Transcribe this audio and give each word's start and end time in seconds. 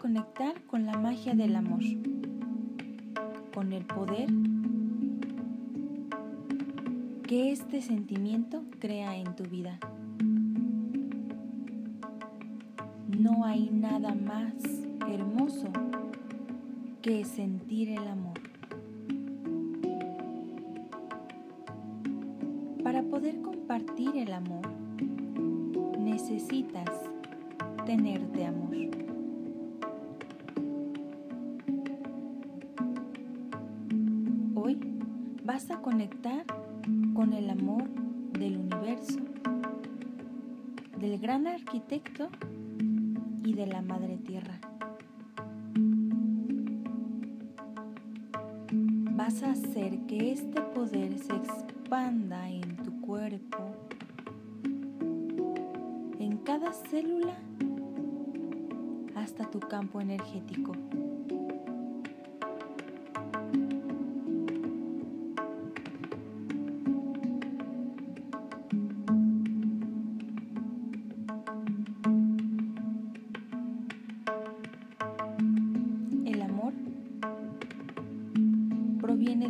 conectar 0.00 0.62
con 0.62 0.86
la 0.86 0.96
magia 0.98 1.34
del 1.34 1.54
amor, 1.54 1.82
con 3.52 3.72
el 3.74 3.84
poder 3.84 4.30
que 7.28 7.52
este 7.52 7.82
sentimiento 7.82 8.62
crea 8.78 9.14
en 9.18 9.36
tu 9.36 9.44
vida. 9.44 9.78
No 13.06 13.44
hay 13.44 13.68
nada 13.70 14.14
más 14.14 14.54
hermoso 15.06 15.68
que 17.02 17.22
sentir 17.26 17.90
el 17.90 18.08
amor. 18.08 18.40
Para 22.82 23.02
poder 23.02 23.42
compartir 23.42 24.16
el 24.16 24.32
amor, 24.32 24.66
necesitas 25.98 26.88
tenerte 27.84 28.46
amor. 28.46 28.70
Conectar 35.90 36.44
con 37.14 37.32
el 37.32 37.50
amor 37.50 37.82
del 38.38 38.58
universo, 38.58 39.18
del 41.00 41.18
gran 41.18 41.48
arquitecto 41.48 42.28
y 43.42 43.54
de 43.54 43.66
la 43.66 43.82
madre 43.82 44.16
tierra. 44.18 44.60
Vas 49.16 49.42
a 49.42 49.50
hacer 49.50 49.98
que 50.06 50.30
este 50.30 50.60
poder 50.60 51.18
se 51.18 51.34
expanda 51.34 52.48
en 52.48 52.76
tu 52.76 53.00
cuerpo, 53.00 53.74
en 56.20 56.36
cada 56.44 56.72
célula 56.72 57.34
hasta 59.16 59.50
tu 59.50 59.58
campo 59.58 60.00
energético. 60.00 60.70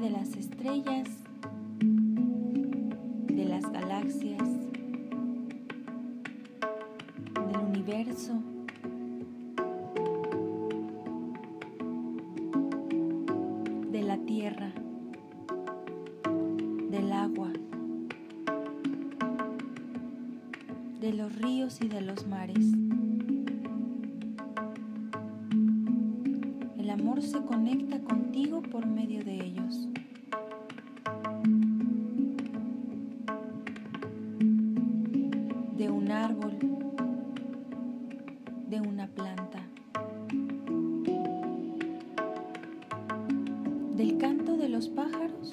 De 0.00 0.10
las 0.10 0.34
estrellas, 0.34 1.08
del 44.00 44.16
canto 44.16 44.56
de 44.56 44.70
los 44.70 44.88
pájaros. 44.88 45.50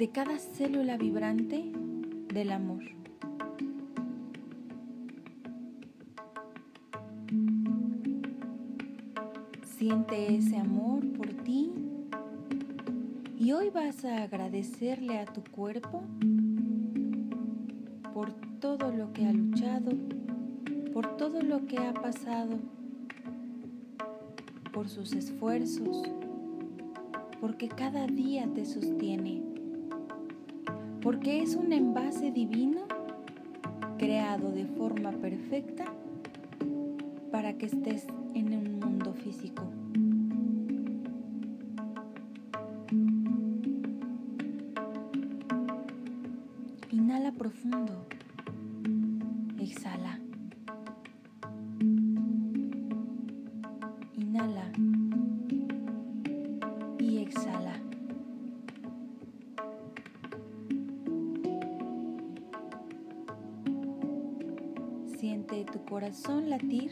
De 0.00 0.08
cada 0.08 0.38
célula 0.38 0.96
vibrante 0.96 1.70
del 2.32 2.52
amor. 2.52 2.82
Siente 9.76 10.36
ese 10.36 10.56
amor 10.56 11.06
por 11.12 11.26
ti 11.44 11.70
y 13.38 13.52
hoy 13.52 13.68
vas 13.68 14.06
a 14.06 14.22
agradecerle 14.22 15.18
a 15.18 15.26
tu 15.26 15.42
cuerpo 15.42 16.02
por 18.14 18.32
todo 18.60 18.90
lo 18.92 19.12
que 19.12 19.26
ha 19.26 19.32
luchado, 19.34 19.90
por 20.94 21.18
todo 21.18 21.42
lo 21.42 21.66
que 21.66 21.76
ha 21.76 21.92
pasado, 21.92 22.58
por 24.72 24.88
sus 24.88 25.12
esfuerzos, 25.12 26.04
porque 27.40 27.68
cada 27.68 28.06
día 28.06 28.46
te 28.54 28.64
sostiene, 28.64 29.42
porque 31.00 31.42
es 31.42 31.56
un 31.56 31.72
envase 31.72 32.30
divino 32.30 32.82
creado 33.98 34.52
de 34.52 34.66
forma 34.66 35.12
perfecta 35.12 35.84
para 37.30 37.56
que 37.56 37.66
estés 37.66 38.06
en 38.34 38.54
un 38.54 38.78
mundo 38.78 39.14
físico. 39.14 39.62
Tu 65.70 65.84
corazón 65.84 66.50
latir. 66.50 66.90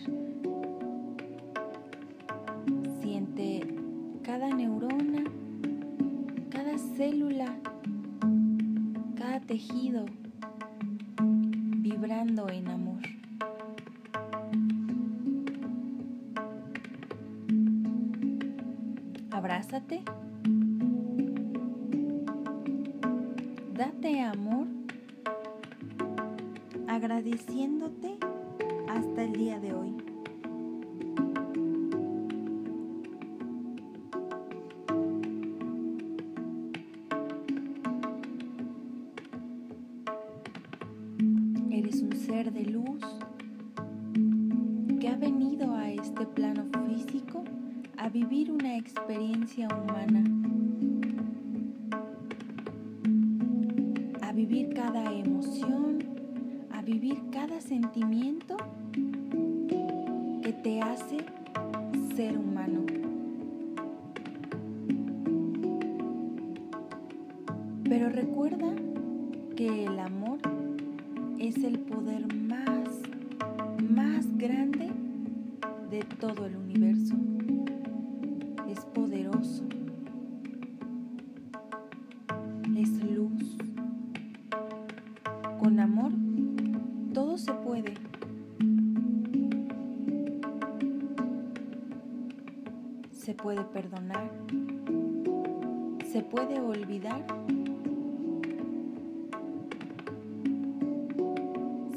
un 42.09 42.17
ser 42.17 42.51
de 42.53 42.65
luz 42.65 43.01
que 44.99 45.09
ha 45.09 45.17
venido 45.17 45.75
a 45.75 45.91
este 45.91 46.25
plano 46.25 46.65
físico 46.87 47.45
a 47.99 48.09
vivir 48.09 48.51
una 48.51 48.77
experiencia 48.77 49.69
humana, 49.69 50.25
a 54.23 54.33
vivir 54.33 54.73
cada 54.75 55.13
emoción, 55.13 55.99
a 56.73 56.81
vivir 56.81 57.19
cada 57.31 57.61
sentimiento 57.61 58.57
que 60.43 60.53
te 60.63 60.81
hace 60.81 61.19
ser 62.17 62.39
humano. 62.39 62.48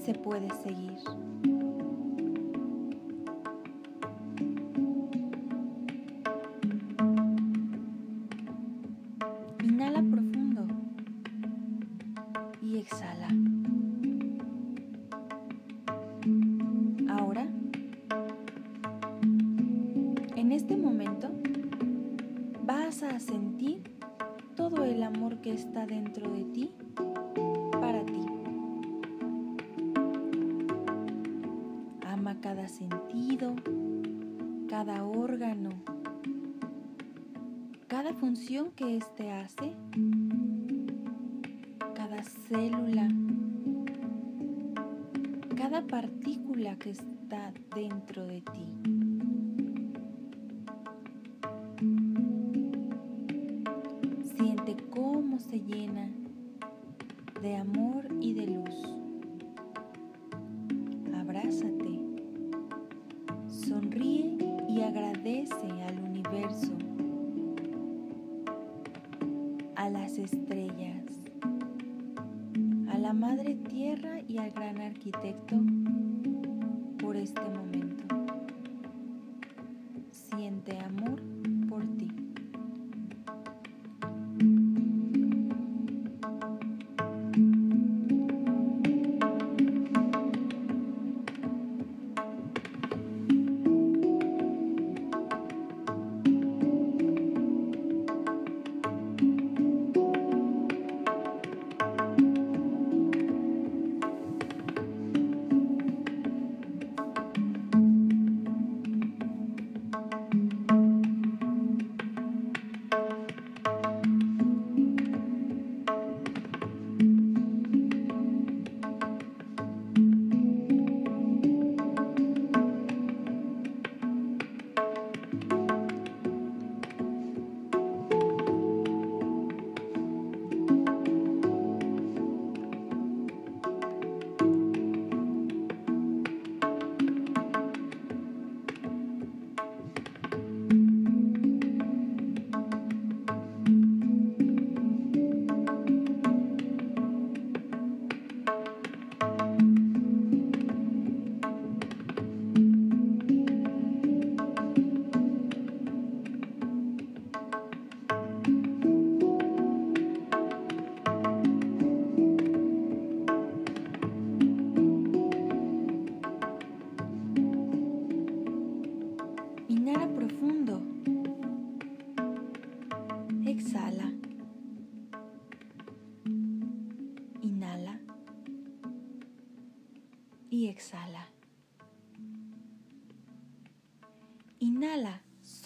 se 0.03 0.13
puede 0.15 0.49
seguir. 0.63 0.97
se 55.51 55.59
llena 55.59 56.09
de 57.41 57.57
amor. 57.57 57.90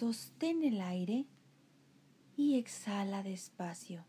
Sostén 0.05 0.62
el 0.62 0.81
aire 0.81 1.25
y 2.38 2.59
exhala 2.59 3.24
despacio. 3.24 4.05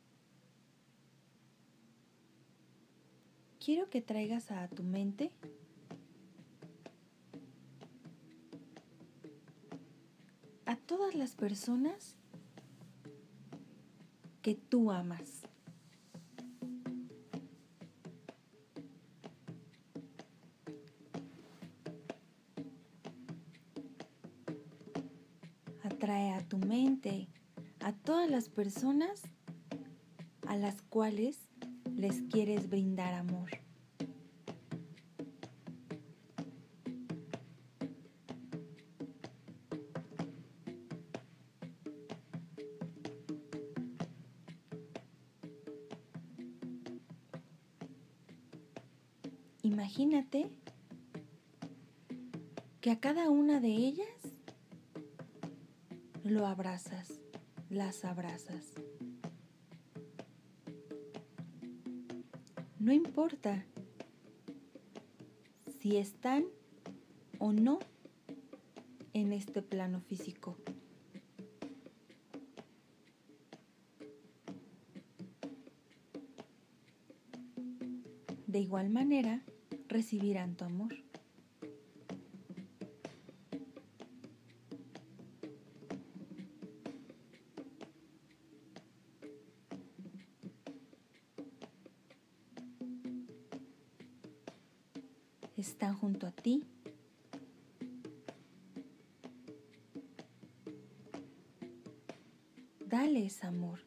Quiero 3.65 3.89
que 3.89 4.03
traigas 4.03 4.51
a 4.51 4.69
tu 4.69 4.83
mente 4.83 5.33
a 10.67 10.77
todas 10.77 11.15
las 11.15 11.35
personas 11.35 12.15
que 14.43 14.55
tú 14.55 14.91
amas. 14.91 15.46
personas 28.57 29.21
a 30.47 30.57
las 30.57 30.81
cuales 30.81 31.37
les 31.95 32.23
quieres 32.23 32.71
brindar 32.71 33.13
amor. 33.13 33.51
Imagínate 49.63 50.51
que 52.81 52.91
a 52.91 53.01
cada 53.01 53.29
una 53.29 53.61
de 53.61 53.69
ellas 53.69 54.09
lo 56.25 56.47
abrazas 56.47 57.26
las 57.77 58.07
abrazas. 58.07 58.73
No 62.79 62.93
importa 62.93 63.67
si 65.79 65.99
están 65.99 66.47
o 67.39 67.53
no 67.53 67.79
en 69.13 69.35
este 69.35 69.61
plano 69.61 70.01
físico. 70.01 70.57
De 78.47 78.59
igual 78.61 78.89
manera, 78.89 79.43
recibirán 79.89 80.57
tu 80.57 80.65
amor. 80.65 81.06
Están 95.57 95.97
junto 95.97 96.27
a 96.27 96.33
ti. 96.33 96.65
Dales 102.87 103.43
amor. 103.43 103.81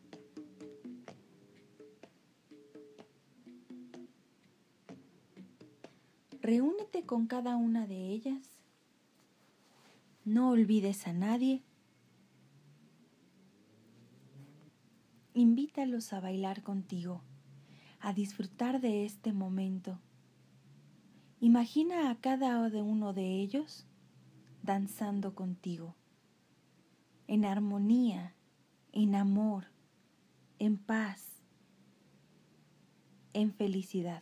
Reúnete 6.41 7.05
con 7.05 7.27
cada 7.27 7.55
una 7.55 7.85
de 7.85 8.09
ellas. 8.09 8.43
No 10.25 10.49
olvides 10.49 11.05
a 11.05 11.13
nadie. 11.13 11.61
Invítalos 15.35 16.13
a 16.13 16.19
bailar 16.19 16.63
contigo, 16.63 17.21
a 17.99 18.13
disfrutar 18.13 18.81
de 18.81 19.05
este 19.05 19.33
momento. 19.33 19.99
Imagina 21.41 22.09
a 22.09 22.15
cada 22.15 22.59
uno 22.81 23.13
de 23.13 23.39
ellos 23.39 23.87
danzando 24.61 25.35
contigo, 25.35 25.95
en 27.27 27.45
armonía, 27.45 28.35
en 28.91 29.15
amor, 29.15 29.67
en 30.59 30.77
paz, 30.77 31.41
en 33.31 33.53
felicidad. 33.53 34.21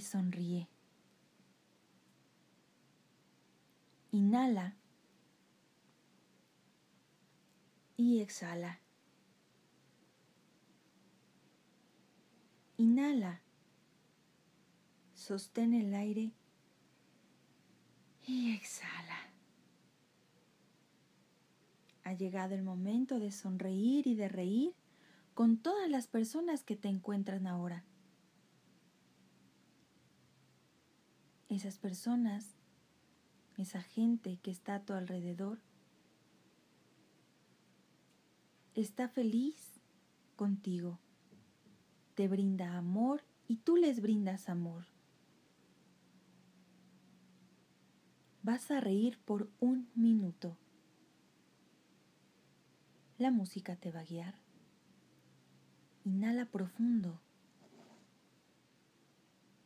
Sonríe. 0.00 0.68
Inhala 4.10 4.76
y 7.96 8.20
exhala. 8.20 8.80
Inhala. 12.78 13.42
Sostén 15.14 15.74
el 15.74 15.92
aire 15.94 16.32
y 18.26 18.54
exhala. 18.54 19.18
Ha 22.04 22.12
llegado 22.14 22.54
el 22.54 22.62
momento 22.62 23.18
de 23.18 23.32
sonreír 23.32 24.06
y 24.06 24.14
de 24.14 24.28
reír 24.28 24.74
con 25.34 25.58
todas 25.58 25.90
las 25.90 26.06
personas 26.06 26.62
que 26.62 26.76
te 26.76 26.88
encuentran 26.88 27.46
ahora. 27.46 27.84
Esas 31.48 31.78
personas, 31.78 32.46
esa 33.56 33.82
gente 33.82 34.38
que 34.42 34.50
está 34.50 34.74
a 34.74 34.84
tu 34.84 34.92
alrededor, 34.92 35.58
está 38.74 39.08
feliz 39.08 39.80
contigo, 40.36 40.98
te 42.14 42.28
brinda 42.28 42.76
amor 42.76 43.24
y 43.48 43.56
tú 43.56 43.76
les 43.76 44.00
brindas 44.00 44.48
amor. 44.48 44.84
Vas 48.42 48.70
a 48.70 48.80
reír 48.80 49.18
por 49.24 49.50
un 49.58 49.88
minuto. 49.94 50.56
La 53.18 53.30
música 53.30 53.74
te 53.76 53.90
va 53.90 54.00
a 54.00 54.04
guiar. 54.04 54.34
Inhala 56.04 56.46
profundo. 56.46 57.20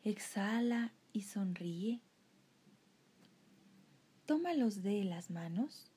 Exhala 0.05 0.93
y 1.13 1.23
sonríe. 1.23 2.01
Tómalos 4.27 4.83
de 4.83 5.05
las 5.05 5.31
manos. 5.31 5.91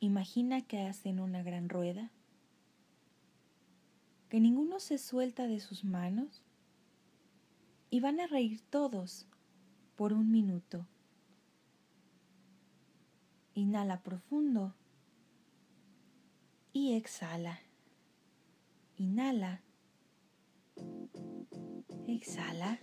Imagina 0.00 0.62
que 0.62 0.82
hacen 0.82 1.20
una 1.20 1.42
gran 1.42 1.68
rueda, 1.68 2.10
que 4.28 4.40
ninguno 4.40 4.80
se 4.80 4.98
suelta 4.98 5.46
de 5.46 5.60
sus 5.60 5.84
manos 5.84 6.42
y 7.90 8.00
van 8.00 8.20
a 8.20 8.26
reír 8.26 8.60
todos 8.70 9.26
por 9.96 10.12
un 10.12 10.30
minuto. 10.30 10.86
Inhala 13.54 14.02
profundo 14.02 14.74
y 16.72 16.94
exhala. 16.94 17.60
Inhala. 18.96 19.62
Exhala. 22.06 22.78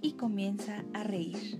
Y 0.00 0.12
comienza 0.12 0.84
a 0.94 1.02
reír. 1.02 1.58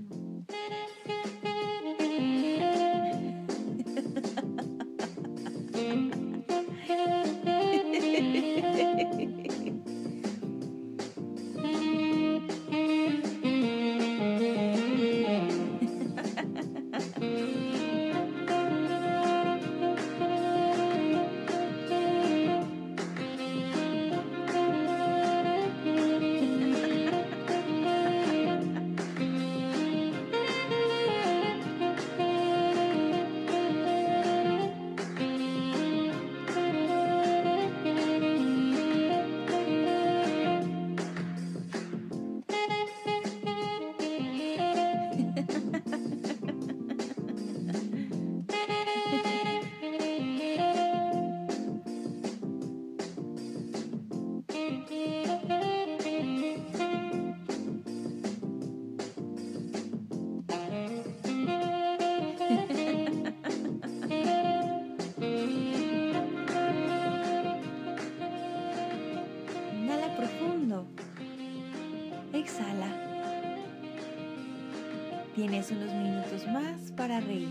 Tienes 75.69 75.91
unos 75.91 76.03
minutos 76.03 76.47
más 76.47 76.93
para 76.93 77.21
reír. 77.21 77.49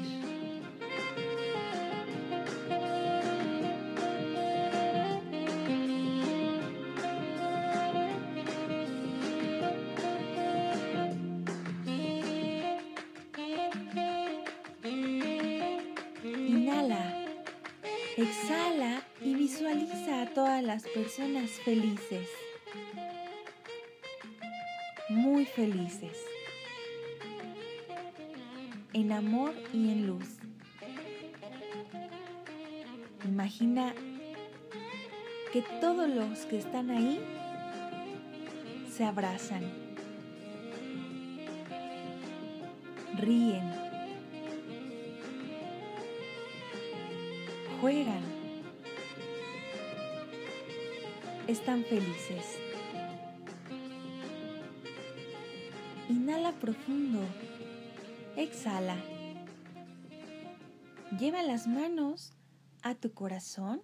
Inhala, 16.23 17.25
exhala 18.15 19.03
y 19.21 19.35
visualiza 19.35 20.23
a 20.23 20.33
todas 20.33 20.63
las 20.63 20.83
personas 20.87 21.51
felices. 21.51 22.27
Muy 25.09 25.45
felices, 25.45 26.17
en 28.97 29.11
amor 29.11 29.53
y 29.73 29.91
en 29.91 30.07
luz. 30.07 30.25
Imagina 33.25 33.93
que 35.53 35.61
todos 35.79 36.09
los 36.09 36.47
que 36.47 36.57
están 36.57 36.89
ahí 36.89 37.21
se 38.91 39.03
abrazan, 39.03 39.61
ríen, 43.17 43.71
juegan, 47.79 48.23
están 51.47 51.83
felices. 51.83 52.57
Inhala 56.09 56.51
profundo. 56.53 57.21
Exhala. 58.37 58.95
Lleva 61.19 61.41
las 61.41 61.65
manos 61.65 62.33
a 62.83 62.93
tu 62.93 63.11
corazón. 63.11 63.81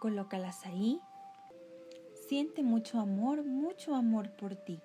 Colócalas 0.00 0.64
ahí. 0.64 1.00
Siente 2.28 2.62
mucho 2.62 3.00
amor, 3.00 3.44
mucho 3.44 3.96
amor 3.96 4.30
por 4.36 4.54
ti. 4.54 4.80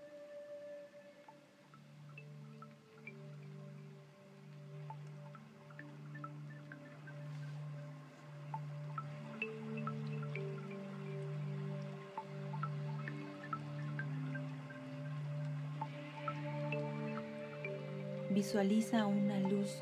Visualiza 18.44 19.08
una 19.08 19.40
luz 19.40 19.82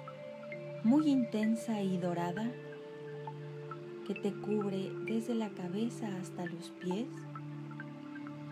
muy 0.84 1.10
intensa 1.10 1.82
y 1.82 1.98
dorada 1.98 2.46
que 4.06 4.14
te 4.14 4.32
cubre 4.32 4.92
desde 5.08 5.34
la 5.34 5.50
cabeza 5.50 6.08
hasta 6.22 6.46
los 6.46 6.70
pies 6.70 7.08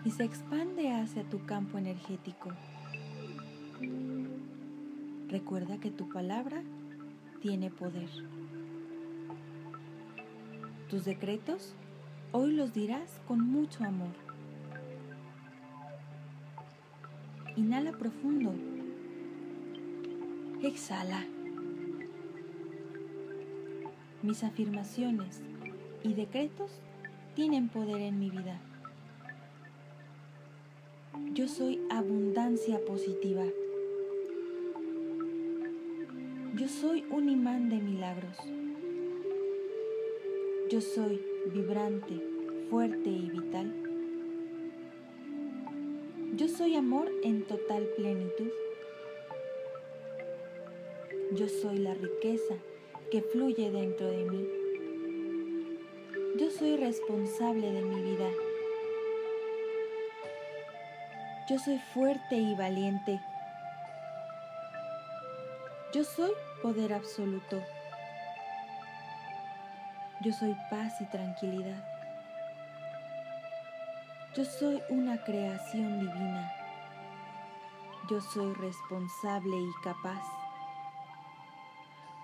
y 0.04 0.10
se 0.10 0.24
expande 0.24 0.90
hacia 0.90 1.22
tu 1.22 1.46
campo 1.46 1.78
energético. 1.78 2.50
Recuerda 5.28 5.78
que 5.78 5.92
tu 5.92 6.08
palabra 6.08 6.60
tiene 7.40 7.70
poder. 7.70 8.10
Tus 10.88 11.04
decretos 11.04 11.76
hoy 12.32 12.56
los 12.56 12.74
dirás 12.74 13.20
con 13.28 13.46
mucho 13.46 13.84
amor. 13.84 14.16
Inhala 17.54 17.92
profundo 17.92 18.52
Exhala. 20.62 21.24
Mis 24.22 24.44
afirmaciones 24.44 25.40
y 26.02 26.12
decretos 26.12 26.82
tienen 27.34 27.70
poder 27.70 28.02
en 28.02 28.18
mi 28.18 28.28
vida. 28.28 28.60
Yo 31.32 31.48
soy 31.48 31.80
abundancia 31.88 32.78
positiva. 32.84 33.44
Yo 36.56 36.68
soy 36.68 37.06
un 37.10 37.30
imán 37.30 37.70
de 37.70 37.76
milagros. 37.76 38.36
Yo 40.70 40.82
soy 40.82 41.22
vibrante, 41.54 42.20
fuerte 42.68 43.08
y 43.08 43.30
vital. 43.30 43.74
Yo 46.36 46.48
soy 46.48 46.76
amor 46.76 47.10
en 47.22 47.44
total 47.44 47.88
plenitud. 47.96 48.50
Yo 51.32 51.48
soy 51.48 51.78
la 51.78 51.94
riqueza 51.94 52.54
que 53.12 53.22
fluye 53.22 53.70
dentro 53.70 54.10
de 54.10 54.24
mí. 54.24 54.48
Yo 56.36 56.50
soy 56.50 56.76
responsable 56.76 57.70
de 57.70 57.82
mi 57.82 58.02
vida. 58.02 58.28
Yo 61.48 61.56
soy 61.60 61.78
fuerte 61.94 62.34
y 62.34 62.56
valiente. 62.56 63.20
Yo 65.94 66.02
soy 66.02 66.32
poder 66.62 66.92
absoluto. 66.92 67.62
Yo 70.22 70.32
soy 70.32 70.56
paz 70.68 71.00
y 71.00 71.04
tranquilidad. 71.06 71.84
Yo 74.34 74.44
soy 74.44 74.82
una 74.88 75.22
creación 75.22 76.00
divina. 76.00 76.52
Yo 78.10 78.20
soy 78.20 78.52
responsable 78.54 79.56
y 79.56 79.70
capaz. 79.84 80.39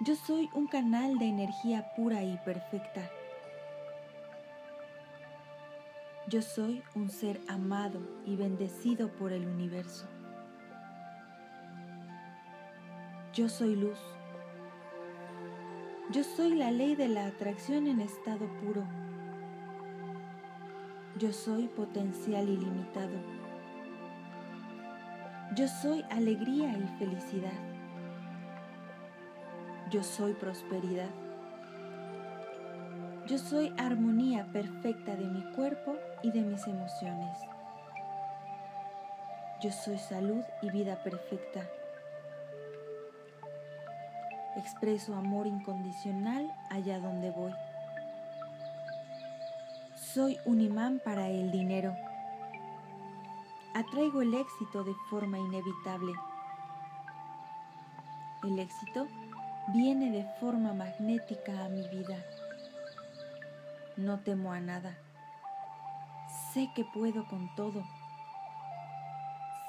Yo 0.01 0.15
soy 0.15 0.51
un 0.53 0.67
canal 0.67 1.19
de 1.19 1.25
energía 1.25 1.95
pura 1.97 2.23
y 2.23 2.37
perfecta. 2.45 3.11
Yo 6.29 6.43
soy 6.43 6.83
un 6.95 7.09
ser 7.09 7.41
amado 7.49 8.01
y 8.27 8.37
bendecido 8.37 9.11
por 9.13 9.33
el 9.33 9.47
universo. 9.47 10.07
Yo 13.33 13.49
soy 13.49 13.75
luz. 13.75 13.99
Yo 16.11 16.23
soy 16.25 16.55
la 16.57 16.71
ley 16.71 16.95
de 16.95 17.09
la 17.09 17.27
atracción 17.27 17.87
en 17.87 18.01
estado 18.01 18.47
puro. 18.61 18.85
Yo 21.19 21.33
soy 21.33 21.69
potencial 21.69 22.51
ilimitado. 22.51 23.17
Yo 25.55 25.67
soy 25.69 26.05
alegría 26.11 26.77
y 26.77 26.99
felicidad. 26.99 27.76
Yo 29.89 30.03
soy 30.03 30.33
prosperidad. 30.33 31.11
Yo 33.29 33.39
soy 33.39 33.73
armonía 33.79 34.45
perfecta 34.53 35.15
de 35.15 35.25
mi 35.27 35.45
cuerpo 35.53 35.97
y 36.25 36.33
de 36.33 36.41
mis 36.41 36.67
emociones. 36.67 37.39
Yo 39.63 39.71
soy 39.71 39.99
salud 39.99 40.43
y 40.61 40.71
vida 40.71 40.97
perfecta. 41.05 41.69
Expreso 44.57 45.15
amor 45.15 45.47
incondicional 45.47 46.53
allá 46.69 46.99
donde 46.99 47.31
voy. 47.31 47.53
Soy 49.95 50.37
un 50.47 50.61
imán 50.61 51.01
para 51.05 51.29
el 51.29 51.53
dinero. 51.53 51.95
Atraigo 53.75 54.21
el 54.23 54.35
éxito 54.35 54.83
de 54.83 54.95
forma 55.11 55.39
inevitable. 55.39 56.13
El 58.43 58.59
éxito 58.59 59.07
viene 59.69 60.11
de 60.11 60.25
forma 60.41 60.73
magnética 60.73 61.65
a 61.65 61.69
mi 61.69 61.87
vida. 61.89 62.17
No 63.97 64.21
temo 64.21 64.53
a 64.53 64.61
nada. 64.61 64.97
Sé 66.53 66.71
que 66.75 66.85
puedo 66.85 67.27
con 67.27 67.55
todo. 67.55 67.85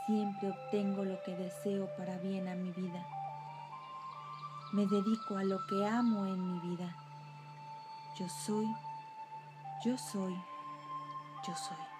Siempre 0.05 0.49
obtengo 0.49 1.03
lo 1.03 1.21
que 1.23 1.35
deseo 1.35 1.89
para 1.97 2.17
bien 2.17 2.47
a 2.47 2.55
mi 2.55 2.71
vida. 2.71 3.05
Me 4.73 4.85
dedico 4.85 5.37
a 5.37 5.43
lo 5.43 5.59
que 5.67 5.85
amo 5.85 6.25
en 6.25 6.53
mi 6.53 6.59
vida. 6.59 6.95
Yo 8.17 8.27
soy 8.27 8.67
yo 9.83 9.95
soy, 9.95 10.33
yo 11.45 11.55
soy. 11.55 11.96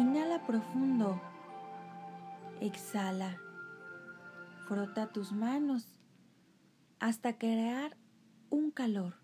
Inhala 0.00 0.46
profundo. 0.46 1.20
Exhala. 2.62 3.38
Frota 4.66 5.12
tus 5.12 5.30
manos 5.30 6.00
hasta 7.00 7.36
crear 7.36 7.98
un 8.48 8.70
calor. 8.70 9.16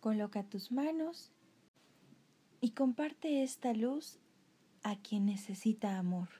Coloca 0.00 0.44
tus 0.44 0.72
manos 0.72 1.30
y 2.62 2.70
comparte 2.70 3.42
esta 3.42 3.74
luz 3.74 4.18
a 4.82 4.96
quien 4.96 5.26
necesita 5.26 5.98
amor. 5.98 6.30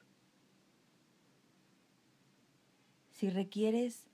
Si 3.10 3.28
requieres 3.28 4.06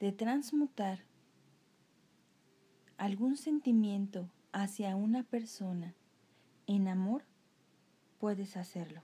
de 0.00 0.10
transmutar 0.10 1.04
algún 2.98 3.36
sentimiento 3.36 4.28
hacia 4.50 4.96
una 4.96 5.22
persona 5.22 5.94
en 6.76 6.86
amor, 6.86 7.24
puedes 8.18 8.56
hacerlo. 8.56 9.02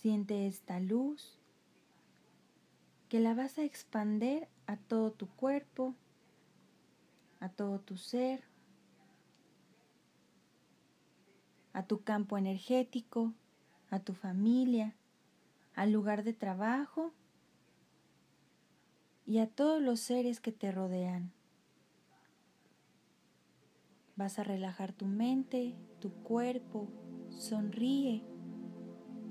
Siente 0.00 0.46
esta 0.46 0.78
luz 0.78 1.40
que 3.08 3.18
la 3.18 3.34
vas 3.34 3.58
a 3.58 3.64
expander 3.64 4.48
a 4.68 4.76
todo 4.76 5.10
tu 5.10 5.26
cuerpo, 5.26 5.92
a 7.40 7.48
todo 7.48 7.80
tu 7.80 7.96
ser, 7.96 8.44
a 11.72 11.82
tu 11.82 12.04
campo 12.04 12.38
energético, 12.38 13.32
a 13.90 13.98
tu 13.98 14.14
familia, 14.14 14.94
al 15.74 15.90
lugar 15.90 16.22
de 16.22 16.32
trabajo 16.32 17.12
y 19.26 19.38
a 19.38 19.48
todos 19.48 19.82
los 19.82 19.98
seres 19.98 20.38
que 20.38 20.52
te 20.52 20.70
rodean. 20.70 21.32
Vas 24.14 24.38
a 24.38 24.44
relajar 24.44 24.92
tu 24.92 25.06
mente, 25.06 25.74
tu 25.98 26.12
cuerpo, 26.22 26.86
sonríe, 27.30 28.37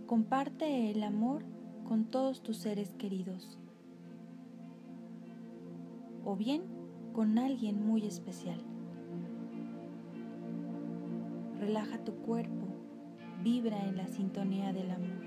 comparte 0.07 0.89
el 0.89 1.03
amor 1.03 1.43
con 1.85 2.05
todos 2.05 2.41
tus 2.41 2.57
seres 2.57 2.95
queridos 2.97 3.59
o 6.23 6.37
bien 6.37 6.63
con 7.11 7.37
alguien 7.37 7.85
muy 7.85 8.05
especial. 8.05 8.59
Relaja 11.59 11.97
tu 12.05 12.13
cuerpo, 12.13 12.67
vibra 13.43 13.85
en 13.85 13.97
la 13.97 14.07
sintonía 14.07 14.71
del 14.71 14.91
amor. 14.91 15.26